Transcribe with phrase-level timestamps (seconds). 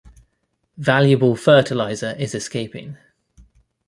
[0.77, 2.97] Valuable fertilizer is escaping.